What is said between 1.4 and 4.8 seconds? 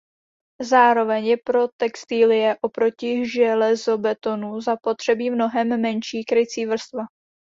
pro textilie oproti železobetonu